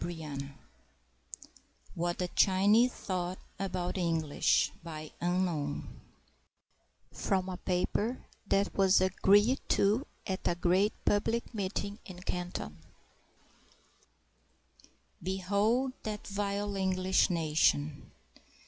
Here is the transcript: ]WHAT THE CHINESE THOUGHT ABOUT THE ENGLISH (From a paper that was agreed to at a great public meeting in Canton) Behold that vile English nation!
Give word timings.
]WHAT 1.93 2.17
THE 2.17 2.27
CHINESE 2.29 2.91
THOUGHT 2.91 3.37
ABOUT 3.59 3.93
THE 3.93 4.01
ENGLISH 4.01 4.71
(From 7.13 7.47
a 7.49 7.57
paper 7.57 8.25
that 8.47 8.75
was 8.75 8.99
agreed 8.99 9.59
to 9.69 10.07
at 10.25 10.47
a 10.47 10.55
great 10.55 10.93
public 11.05 11.53
meeting 11.53 11.99
in 12.07 12.19
Canton) 12.23 12.79
Behold 15.21 15.93
that 16.01 16.25
vile 16.25 16.75
English 16.75 17.29
nation! 17.29 18.09